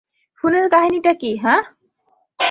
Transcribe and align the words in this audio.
ফোনের 0.39 0.65
কাহিনীটা 0.69 1.13
কী, 1.13 1.31
হাহ? 1.37 1.61